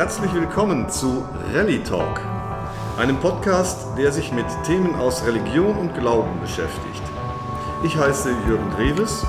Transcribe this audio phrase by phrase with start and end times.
[0.00, 2.22] Herzlich willkommen zu Rallye Talk,
[2.98, 7.02] einem Podcast, der sich mit Themen aus Religion und Glauben beschäftigt.
[7.84, 9.26] Ich heiße Jürgen Dreves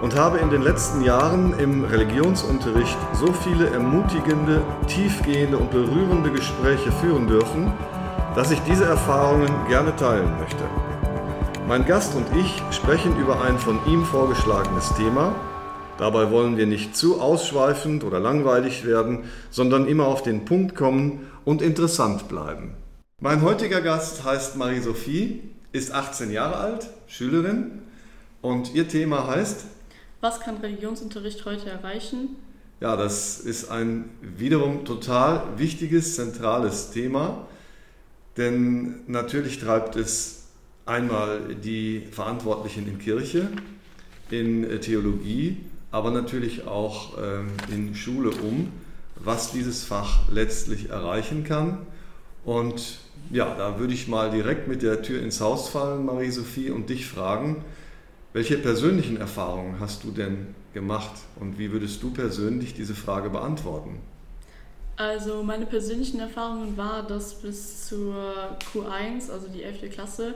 [0.00, 6.90] und habe in den letzten Jahren im Religionsunterricht so viele ermutigende, tiefgehende und berührende Gespräche
[6.92, 7.70] führen dürfen,
[8.34, 10.64] dass ich diese Erfahrungen gerne teilen möchte.
[11.68, 15.34] Mein Gast und ich sprechen über ein von ihm vorgeschlagenes Thema.
[15.98, 21.26] Dabei wollen wir nicht zu ausschweifend oder langweilig werden, sondern immer auf den Punkt kommen
[21.44, 22.74] und interessant bleiben.
[23.20, 25.42] Mein heutiger Gast heißt Marie-Sophie,
[25.72, 27.82] ist 18 Jahre alt, Schülerin
[28.42, 29.64] und ihr Thema heißt
[30.20, 32.36] Was kann Religionsunterricht heute erreichen?
[32.80, 37.46] Ja, das ist ein wiederum total wichtiges, zentrales Thema,
[38.36, 40.48] denn natürlich treibt es
[40.84, 43.48] einmal die Verantwortlichen in Kirche,
[44.30, 45.56] in Theologie,
[45.90, 48.72] aber natürlich auch ähm, in Schule um,
[49.16, 51.86] was dieses Fach letztlich erreichen kann.
[52.44, 52.98] Und
[53.30, 57.06] ja, da würde ich mal direkt mit der Tür ins Haus fallen, Marie-Sophie, und dich
[57.06, 57.64] fragen,
[58.32, 63.98] welche persönlichen Erfahrungen hast du denn gemacht und wie würdest du persönlich diese Frage beantworten?
[64.96, 68.14] Also meine persönlichen Erfahrungen war, dass bis zur
[68.72, 69.90] Q1, also die 11.
[69.90, 70.34] Klasse,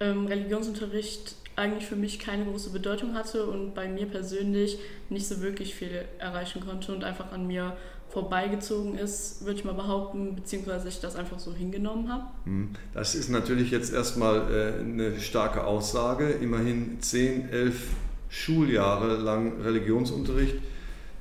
[0.00, 5.40] ähm, Religionsunterricht eigentlich für mich keine große Bedeutung hatte und bei mir persönlich nicht so
[5.40, 7.76] wirklich viel erreichen konnte und einfach an mir
[8.08, 12.24] vorbeigezogen ist, würde ich mal behaupten, beziehungsweise ich das einfach so hingenommen habe.
[12.44, 12.70] Hm.
[12.92, 16.30] Das ist natürlich jetzt erstmal äh, eine starke Aussage.
[16.30, 17.88] Immerhin 10, 11
[18.28, 20.56] Schuljahre lang Religionsunterricht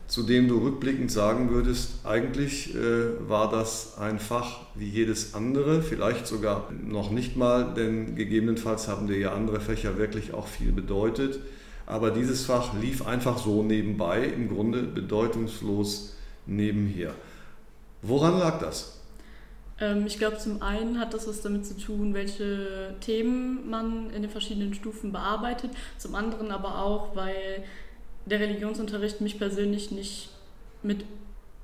[0.07, 5.81] zu dem du rückblickend sagen würdest, eigentlich äh, war das ein Fach wie jedes andere,
[5.81, 10.71] vielleicht sogar noch nicht mal, denn gegebenenfalls haben dir ja andere Fächer wirklich auch viel
[10.71, 11.39] bedeutet.
[11.85, 16.15] Aber dieses Fach lief einfach so nebenbei, im Grunde bedeutungslos
[16.45, 17.13] nebenher.
[18.01, 18.99] Woran lag das?
[19.79, 24.21] Ähm, ich glaube, zum einen hat das was damit zu tun, welche Themen man in
[24.21, 25.71] den verschiedenen Stufen bearbeitet.
[25.97, 27.63] Zum anderen aber auch, weil
[28.25, 30.29] der Religionsunterricht mich persönlich nicht
[30.81, 31.05] mit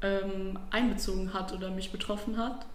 [0.02, 2.66] ähm, einbezogen hat oder mich betroffen hat.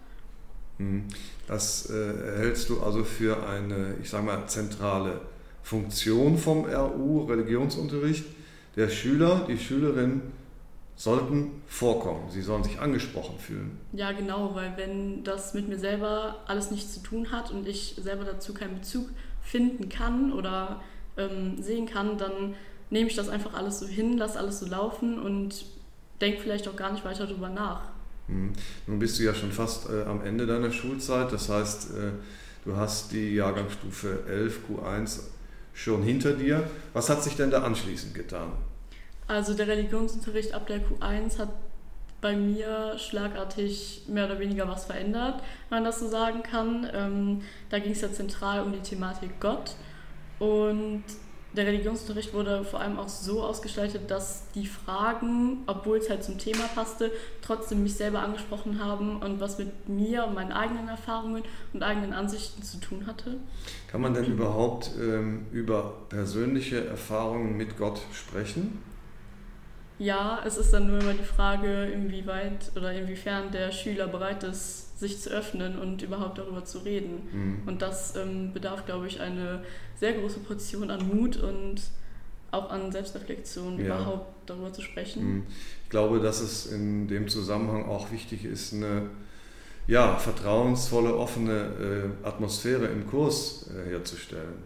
[0.77, 1.05] Hm.
[1.47, 5.21] Das äh, hältst du also für eine, ich sage mal, zentrale
[5.63, 8.25] Funktion vom RU, Religionsunterricht.
[8.75, 10.21] Der Schüler, die Schülerin
[10.97, 13.79] sollten vorkommen, sie sollen sich angesprochen fühlen.
[13.93, 17.95] Ja, genau, weil wenn das mit mir selber alles nichts zu tun hat und ich
[18.01, 19.09] selber dazu keinen Bezug
[19.41, 20.81] finden kann oder
[21.17, 22.55] ähm, sehen kann, dann
[22.89, 25.65] nehme ich das einfach alles so hin, lasse alles so laufen und
[26.21, 27.81] denke vielleicht auch gar nicht weiter darüber nach.
[28.27, 28.53] Hm.
[28.87, 32.11] Nun bist du ja schon fast äh, am Ende deiner Schulzeit, das heißt, äh,
[32.63, 35.19] du hast die Jahrgangsstufe 11 Q1
[35.73, 36.69] schon hinter dir.
[36.93, 38.51] Was hat sich denn da anschließend getan?
[39.27, 41.49] Also der Religionsunterricht ab der Q1 hat
[42.21, 46.89] bei mir schlagartig mehr oder weniger was verändert, wenn man das so sagen kann.
[46.93, 49.75] Ähm, da ging es ja zentral um die Thematik Gott
[50.39, 51.03] und
[51.55, 56.37] der Religionsunterricht wurde vor allem auch so ausgestaltet, dass die Fragen, obwohl es halt zum
[56.37, 57.11] Thema passte,
[57.41, 61.43] trotzdem mich selber angesprochen haben und was mit mir und meinen eigenen Erfahrungen
[61.73, 63.37] und eigenen Ansichten zu tun hatte.
[63.87, 68.81] Kann man denn überhaupt ähm, über persönliche Erfahrungen mit Gott sprechen?
[69.97, 74.84] Ja, es ist dann nur immer die Frage, inwieweit oder inwiefern der Schüler bereit ist,
[74.95, 77.27] sich zu öffnen und überhaupt darüber zu reden.
[77.31, 77.67] Mhm.
[77.67, 79.61] Und das ähm, bedarf, glaube ich, eine
[79.99, 81.81] sehr große Portion an Mut und
[82.51, 83.85] auch an Selbstreflexion, ja.
[83.85, 85.23] überhaupt darüber zu sprechen.
[85.23, 85.43] Mhm.
[85.83, 89.09] Ich glaube, dass es in dem Zusammenhang auch wichtig ist, eine
[89.87, 94.63] ja, vertrauensvolle, offene äh, Atmosphäre im Kurs äh, herzustellen.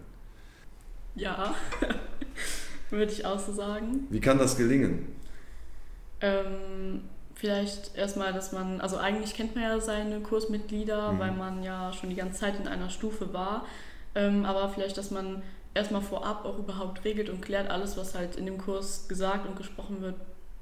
[1.16, 1.56] Ja,
[2.90, 4.08] würde ich auch so sagen.
[4.10, 5.08] Wie kann das gelingen?
[6.22, 7.02] Ähm,
[7.40, 11.20] vielleicht erstmal, dass man, also eigentlich kennt man ja seine Kursmitglieder, mhm.
[11.20, 13.66] weil man ja schon die ganze Zeit in einer Stufe war.
[14.14, 15.42] Ähm, aber vielleicht, dass man
[15.74, 19.56] erstmal vorab auch überhaupt regelt und klärt, alles, was halt in dem Kurs gesagt und
[19.56, 20.16] gesprochen wird,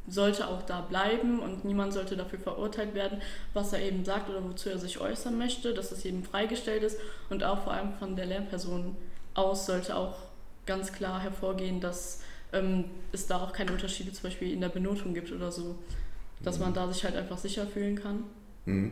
[0.08, 3.22] sollte auch da bleiben und niemand sollte dafür verurteilt werden,
[3.54, 6.98] was er eben sagt oder wozu er sich äußern möchte, dass das jedem freigestellt ist
[7.30, 8.96] und auch vor allem von der Lehrperson
[9.34, 10.16] aus sollte auch
[10.66, 12.22] ganz klar hervorgehen, dass
[12.54, 15.76] ähm, es da auch keine Unterschiede zum Beispiel in der Benotung gibt oder so.
[16.42, 18.24] Dass man da sich halt einfach sicher fühlen kann.
[18.66, 18.92] Mhm.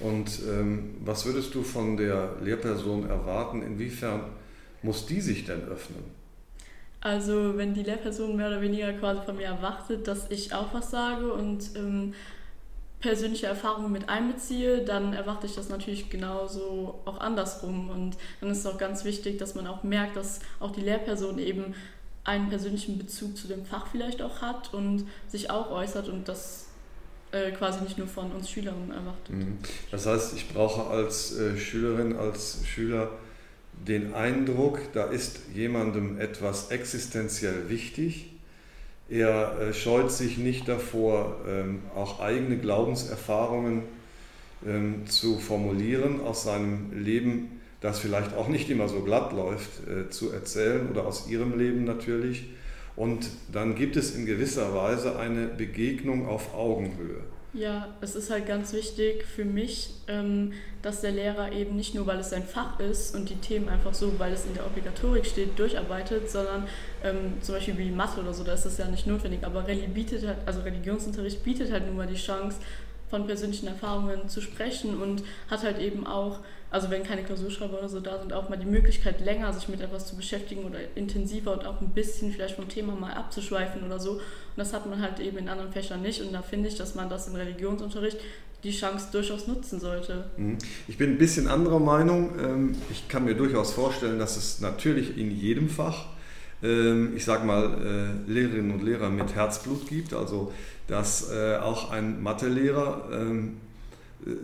[0.00, 3.62] Und ähm, was würdest du von der Lehrperson erwarten?
[3.62, 4.20] Inwiefern
[4.82, 6.04] muss die sich denn öffnen?
[7.00, 10.90] Also wenn die Lehrperson mehr oder weniger quasi von mir erwartet, dass ich auch was
[10.90, 12.14] sage und ähm,
[13.00, 17.90] persönliche Erfahrungen mit einbeziehe, dann erwarte ich das natürlich genauso auch andersrum.
[17.90, 21.38] Und dann ist es auch ganz wichtig, dass man auch merkt, dass auch die Lehrperson
[21.38, 21.74] eben
[22.24, 26.66] einen persönlichen Bezug zu dem Fach vielleicht auch hat und sich auch äußert und das
[27.36, 29.30] äh, quasi nicht nur von uns Schülerinnen erwartet.
[29.30, 29.58] Mhm.
[29.90, 33.10] Das heißt, ich brauche als äh, Schülerin, als Schüler
[33.86, 38.32] den Eindruck, da ist jemandem etwas existenziell wichtig.
[39.08, 43.82] Er äh, scheut sich nicht davor, ähm, auch eigene Glaubenserfahrungen
[44.66, 49.70] ähm, zu formulieren aus seinem Leben, das vielleicht auch nicht immer so glatt läuft,
[50.08, 52.46] zu erzählen oder aus ihrem Leben natürlich.
[52.96, 57.20] Und dann gibt es in gewisser Weise eine Begegnung auf Augenhöhe.
[57.52, 60.52] Ja, es ist halt ganz wichtig für mich, ähm,
[60.82, 63.94] dass der Lehrer eben nicht nur, weil es sein Fach ist und die Themen einfach
[63.94, 66.66] so, weil es in der Obligatorik steht, durcharbeitet, sondern
[67.02, 69.40] ähm, zum Beispiel wie Mathe oder so, da ist das ja nicht notwendig.
[69.42, 69.80] Aber halt,
[70.44, 72.58] also Religionsunterricht bietet halt nun mal die Chance,
[73.08, 77.88] von persönlichen Erfahrungen zu sprechen und hat halt eben auch, also wenn keine Klausurschreiber oder
[77.88, 81.52] so da sind, auch mal die Möglichkeit, länger sich mit etwas zu beschäftigen oder intensiver
[81.52, 84.12] und auch ein bisschen vielleicht vom Thema mal abzuschweifen oder so.
[84.12, 84.20] Und
[84.56, 86.20] das hat man halt eben in anderen Fächern nicht.
[86.20, 88.18] Und da finde ich, dass man das im Religionsunterricht
[88.64, 90.24] die Chance durchaus nutzen sollte.
[90.36, 90.58] Mhm.
[90.88, 92.32] Ich bin ein bisschen anderer Meinung.
[92.40, 96.06] Ähm, ich kann mir durchaus vorstellen, dass es natürlich in jedem Fach
[96.62, 100.52] ich sage mal, äh, Lehrerinnen und Lehrer mit Herzblut gibt, also
[100.88, 103.56] dass äh, auch ein Mathelehrer ähm,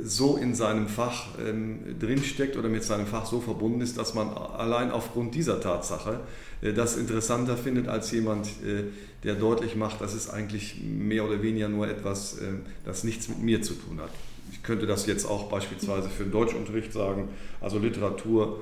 [0.04, 4.28] so in seinem Fach ähm, drinsteckt oder mit seinem Fach so verbunden ist, dass man
[4.28, 6.20] allein aufgrund dieser Tatsache
[6.60, 8.48] äh, das interessanter findet als jemand,
[9.24, 12.38] der deutlich macht, das ist eigentlich mehr oder weniger nur etwas,
[12.84, 14.10] das nichts mit mir zu tun hat.
[14.50, 17.28] Ich könnte das jetzt auch beispielsweise für den Deutschunterricht sagen,
[17.60, 18.60] also Literatur,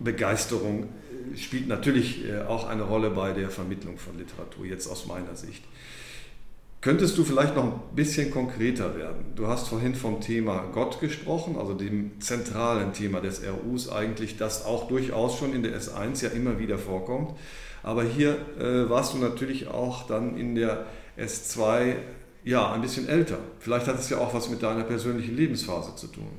[0.00, 0.88] Begeisterung
[1.36, 5.62] spielt natürlich äh, auch eine Rolle bei der Vermittlung von Literatur, jetzt aus meiner Sicht.
[6.80, 9.26] Könntest du vielleicht noch ein bisschen konkreter werden?
[9.36, 14.64] Du hast vorhin vom Thema Gott gesprochen, also dem zentralen Thema des RUs eigentlich, das
[14.64, 17.38] auch durchaus schon in der S1 ja immer wieder vorkommt.
[17.84, 20.86] Aber hier äh, warst du natürlich auch dann in der
[21.16, 21.94] S2
[22.42, 23.38] ja ein bisschen älter.
[23.60, 26.30] Vielleicht hat es ja auch was mit deiner persönlichen Lebensphase zu tun.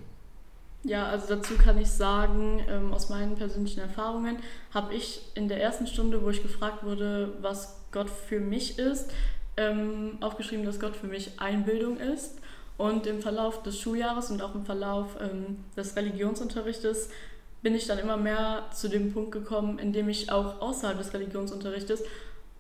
[0.86, 4.38] Ja, also dazu kann ich sagen, ähm, aus meinen persönlichen Erfahrungen
[4.74, 9.10] habe ich in der ersten Stunde, wo ich gefragt wurde, was Gott für mich ist,
[9.56, 12.38] ähm, aufgeschrieben, dass Gott für mich Einbildung ist.
[12.76, 17.10] Und im Verlauf des Schuljahres und auch im Verlauf ähm, des Religionsunterrichtes
[17.62, 21.14] bin ich dann immer mehr zu dem Punkt gekommen, in dem ich auch außerhalb des
[21.14, 22.04] Religionsunterrichtes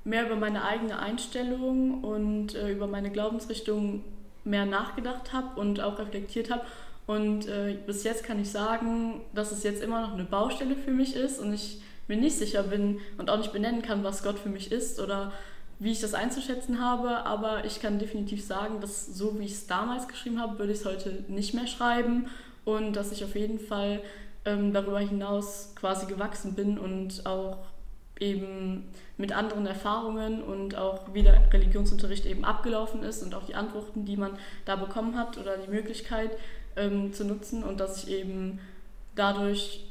[0.05, 4.03] mehr über meine eigene Einstellung und äh, über meine Glaubensrichtung
[4.45, 6.63] mehr nachgedacht habe und auch reflektiert habe
[7.05, 10.91] und äh, bis jetzt kann ich sagen, dass es jetzt immer noch eine Baustelle für
[10.91, 14.39] mich ist und ich mir nicht sicher bin und auch nicht benennen kann, was Gott
[14.39, 15.31] für mich ist oder
[15.79, 17.25] wie ich das einzuschätzen habe.
[17.25, 20.79] Aber ich kann definitiv sagen, dass so wie ich es damals geschrieben habe, würde ich
[20.79, 22.27] es heute nicht mehr schreiben
[22.65, 24.01] und dass ich auf jeden Fall
[24.45, 27.57] ähm, darüber hinaus quasi gewachsen bin und auch
[28.19, 33.55] eben mit anderen Erfahrungen und auch wie der Religionsunterricht eben abgelaufen ist und auch die
[33.55, 36.31] Antworten, die man da bekommen hat oder die Möglichkeit,
[36.75, 38.59] ähm, zu nutzen und dass ich eben
[39.15, 39.85] dadurch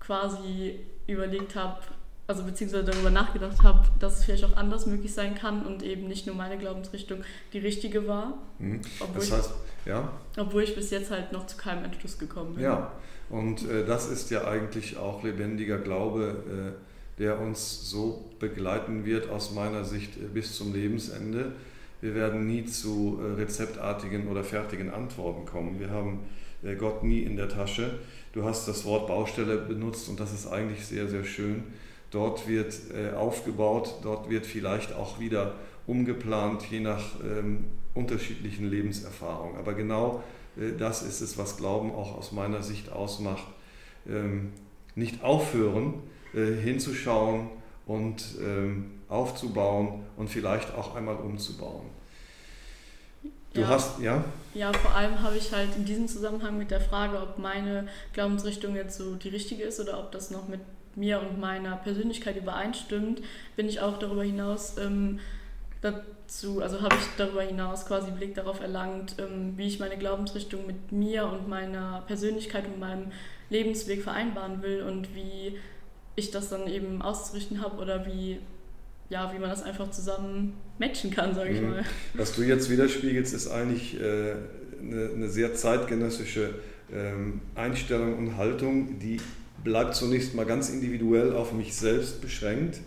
[0.00, 1.80] quasi überlegt habe,
[2.26, 6.08] also beziehungsweise darüber nachgedacht habe, dass es vielleicht auch anders möglich sein kann und eben
[6.08, 7.22] nicht nur meine Glaubensrichtung
[7.52, 8.38] die richtige war.
[8.58, 8.80] Mhm.
[9.14, 9.50] das heißt,
[9.84, 10.10] ich, ja.
[10.38, 12.64] Obwohl ich bis jetzt halt noch zu keinem Entschluss gekommen bin.
[12.64, 12.92] Ja,
[13.28, 19.28] und äh, das ist ja eigentlich auch lebendiger Glaube, äh, der uns so begleiten wird,
[19.30, 21.52] aus meiner Sicht, äh, bis zum Lebensende.
[22.04, 25.80] Wir werden nie zu äh, rezeptartigen oder fertigen Antworten kommen.
[25.80, 26.20] Wir haben
[26.62, 27.98] äh, Gott nie in der Tasche.
[28.34, 31.62] Du hast das Wort Baustelle benutzt und das ist eigentlich sehr, sehr schön.
[32.10, 35.54] Dort wird äh, aufgebaut, dort wird vielleicht auch wieder
[35.86, 39.56] umgeplant, je nach ähm, unterschiedlichen Lebenserfahrungen.
[39.56, 40.22] Aber genau
[40.78, 43.46] das ist es, was Glauben auch aus meiner Sicht ausmacht.
[44.06, 44.52] Ähm,
[44.94, 45.94] nicht aufhören,
[46.32, 47.48] hinzuschauen
[47.86, 51.86] und ähm, aufzubauen und vielleicht auch einmal umzubauen.
[53.52, 53.68] Du ja.
[53.68, 54.24] hast, ja?
[54.54, 58.74] Ja, vor allem habe ich halt in diesem Zusammenhang mit der Frage, ob meine Glaubensrichtung
[58.74, 60.60] jetzt so die richtige ist oder ob das noch mit
[60.96, 63.22] mir und meiner Persönlichkeit übereinstimmt,
[63.56, 65.20] bin ich auch darüber hinaus ähm,
[65.80, 70.66] dazu, also habe ich darüber hinaus quasi Blick darauf erlangt, ähm, wie ich meine Glaubensrichtung
[70.66, 73.12] mit mir und meiner Persönlichkeit und meinem
[73.50, 75.58] Lebensweg vereinbaren will und wie
[76.16, 78.38] ich das dann eben auszurichten habe oder wie
[79.10, 81.70] ja, wie man das einfach zusammen matchen kann, sage ich mhm.
[81.70, 81.84] mal.
[82.14, 84.34] Was du jetzt widerspiegelst, ist eigentlich äh,
[84.80, 86.54] eine, eine, sehr zeitgenössische
[86.92, 89.18] ähm, Einstellung und Haltung, die
[89.62, 92.80] bleibt zunächst mal ganz individuell auf mich selbst beschränkt.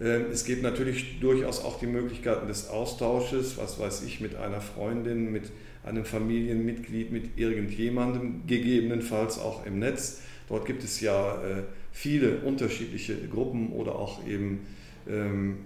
[0.00, 4.60] Ähm, es gibt natürlich durchaus auch die Möglichkeiten des Austausches, was weiß ich, mit einer
[4.60, 5.50] Freundin, mit
[5.84, 10.20] einem Familienmitglied, mit irgendjemandem, gegebenenfalls auch im Netz.
[10.50, 14.66] Dort gibt es ja äh, viele unterschiedliche Gruppen oder auch eben
[15.08, 15.58] ähm,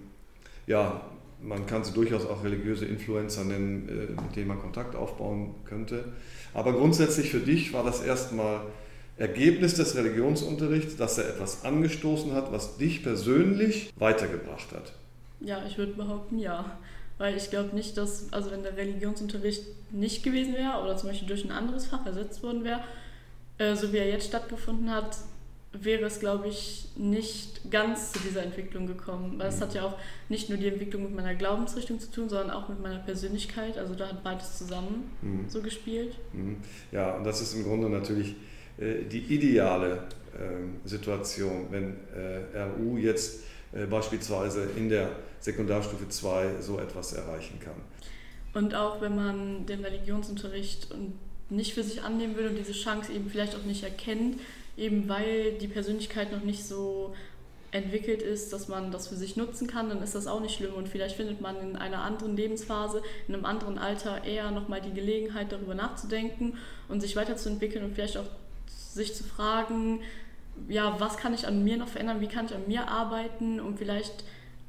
[0.67, 1.01] ja,
[1.41, 6.05] man kann sie durchaus auch religiöse Influencer nennen, äh, mit denen man Kontakt aufbauen könnte.
[6.53, 8.61] Aber grundsätzlich für dich war das erstmal
[9.17, 14.93] Ergebnis des Religionsunterrichts, dass er etwas angestoßen hat, was dich persönlich weitergebracht hat.
[15.39, 16.77] Ja, ich würde behaupten, ja.
[17.17, 21.27] Weil ich glaube nicht, dass, also wenn der Religionsunterricht nicht gewesen wäre oder zum Beispiel
[21.27, 22.81] durch ein anderes Fach ersetzt worden wäre,
[23.57, 25.17] äh, so wie er jetzt stattgefunden hat,
[25.83, 29.37] wäre es, glaube ich, nicht ganz zu dieser Entwicklung gekommen.
[29.37, 29.97] Weil es hat ja auch
[30.29, 33.77] nicht nur die Entwicklung mit meiner Glaubensrichtung zu tun, sondern auch mit meiner Persönlichkeit.
[33.77, 35.49] Also da hat beides zusammen mhm.
[35.49, 36.15] so gespielt.
[36.33, 36.57] Mhm.
[36.91, 38.35] Ja, und das ist im Grunde natürlich
[38.77, 43.43] äh, die ideale äh, Situation, wenn äh, RU jetzt
[43.73, 45.09] äh, beispielsweise in der
[45.39, 47.75] Sekundarstufe 2 so etwas erreichen kann.
[48.53, 50.89] Und auch wenn man den Religionsunterricht
[51.49, 54.39] nicht für sich annehmen will und diese Chance eben vielleicht auch nicht erkennt,
[54.77, 57.13] eben weil die Persönlichkeit noch nicht so
[57.71, 60.73] entwickelt ist, dass man das für sich nutzen kann, dann ist das auch nicht schlimm.
[60.73, 64.93] Und vielleicht findet man in einer anderen Lebensphase, in einem anderen Alter eher nochmal die
[64.93, 68.27] Gelegenheit, darüber nachzudenken und sich weiterzuentwickeln und vielleicht auch
[68.67, 70.01] sich zu fragen,
[70.69, 73.77] ja, was kann ich an mir noch verändern, wie kann ich an mir arbeiten und
[73.77, 74.23] vielleicht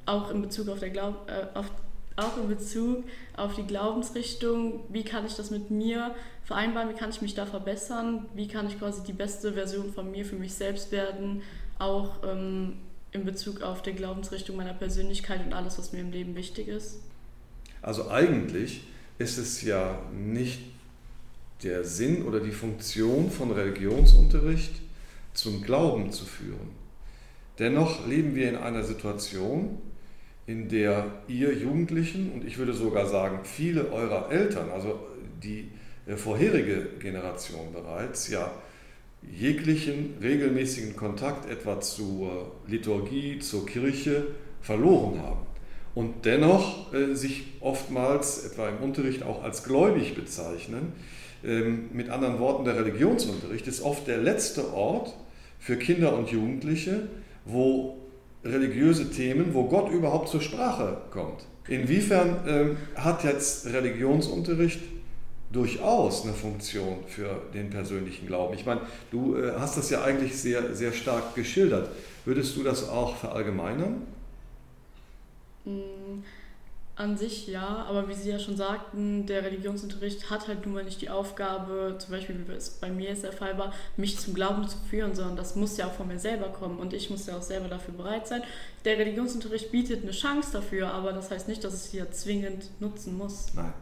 [0.05, 1.71] auch in Bezug auf, der Glaub, äh, auf
[2.17, 3.05] auch in Bezug
[3.35, 7.45] auf die Glaubensrichtung, wie kann ich das mit mir vereinbaren, wie kann ich mich da
[7.45, 11.43] verbessern, wie kann ich quasi die beste Version von mir für mich selbst werden,
[11.77, 12.77] auch ähm,
[13.11, 16.99] in Bezug auf die Glaubensrichtung meiner Persönlichkeit und alles, was mir im Leben wichtig ist.
[17.81, 18.81] Also eigentlich
[19.19, 20.59] ist es ja nicht
[21.63, 24.73] der Sinn oder die Funktion von Religionsunterricht
[25.33, 26.71] zum Glauben zu führen.
[27.59, 29.79] Dennoch leben wir in einer Situation,
[30.47, 34.99] in der ihr Jugendlichen und ich würde sogar sagen viele eurer Eltern, also
[35.43, 35.69] die
[36.07, 38.51] äh, vorherige Generation bereits, ja
[39.21, 44.27] jeglichen regelmäßigen Kontakt etwa zur Liturgie, zur Kirche
[44.61, 45.45] verloren haben
[45.95, 50.93] und dennoch äh, sich oftmals etwa im Unterricht auch als gläubig bezeichnen.
[51.43, 55.13] Ähm, mit anderen Worten, der Religionsunterricht ist oft der letzte Ort
[55.59, 57.09] für Kinder und Jugendliche,
[57.45, 57.97] wo
[58.43, 61.45] religiöse Themen, wo Gott überhaupt zur Sprache kommt.
[61.67, 64.79] Inwiefern äh, hat jetzt Religionsunterricht
[65.51, 68.53] durchaus eine Funktion für den persönlichen Glauben?
[68.53, 71.89] Ich meine, du äh, hast das ja eigentlich sehr, sehr stark geschildert.
[72.25, 74.01] Würdest du das auch verallgemeinern?
[75.65, 76.23] Mm,
[76.97, 80.83] an sich ja, aber wie Sie ja schon sagten, der Religionsunterricht hat halt nun mal
[80.83, 84.33] nicht die Aufgabe, zum Beispiel wie es bei mir jetzt der Fall war, mich zum
[84.33, 87.27] Glauben zu führen, sondern das muss ja auch von mir selber kommen und ich muss
[87.27, 88.41] ja auch selber dafür bereit sein.
[88.83, 92.71] Der Religionsunterricht bietet eine Chance dafür, aber das heißt nicht, dass ich sie ja zwingend
[92.79, 93.53] nutzen muss.
[93.53, 93.73] Nein.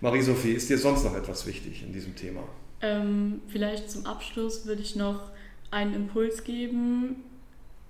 [0.00, 2.44] Marie-Sophie, ist dir sonst noch etwas wichtig in diesem Thema?
[2.82, 5.32] Ähm, vielleicht zum Abschluss würde ich noch
[5.72, 7.16] einen Impuls geben,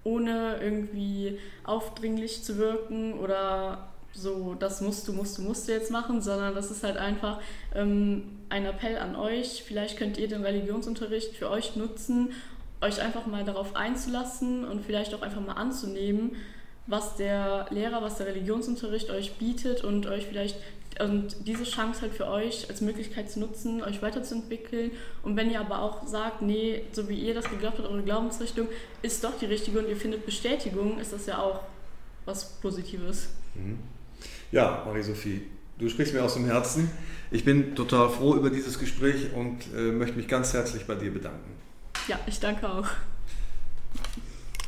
[0.04, 5.90] ohne irgendwie aufdringlich zu wirken oder so, das musst du, musst du, musst du jetzt
[5.90, 7.40] machen, sondern das ist halt einfach
[7.74, 9.62] ähm, ein Appell an euch.
[9.66, 12.32] Vielleicht könnt ihr den Religionsunterricht für euch nutzen,
[12.80, 16.36] euch einfach mal darauf einzulassen und vielleicht auch einfach mal anzunehmen,
[16.86, 20.56] was der Lehrer, was der Religionsunterricht euch bietet und euch vielleicht
[21.00, 24.90] und diese Chance halt für euch als Möglichkeit zu nutzen, euch weiterzuentwickeln.
[25.22, 28.66] Und wenn ihr aber auch sagt, nee, so wie ihr das geglaubt habt, eure Glaubensrichtung
[29.02, 31.60] ist doch die richtige und ihr findet Bestätigung, ist das ja auch
[32.24, 33.28] was Positives.
[33.54, 33.78] Mhm.
[34.50, 35.42] Ja, Marie-Sophie,
[35.78, 36.90] du sprichst mir aus dem Herzen.
[37.30, 41.12] Ich bin total froh über dieses Gespräch und äh, möchte mich ganz herzlich bei dir
[41.12, 41.52] bedanken.
[42.06, 42.86] Ja, ich danke auch.